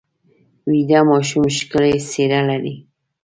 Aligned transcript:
ویده 0.69 0.99
ماشوم 1.09 1.43
ښکلې 1.57 1.93
څېره 2.09 2.41
لري 2.49 2.75